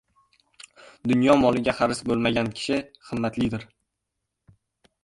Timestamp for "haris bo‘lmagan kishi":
1.81-2.81